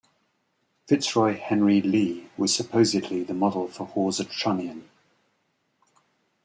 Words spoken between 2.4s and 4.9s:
supposedly the model for Hawser Trunnion.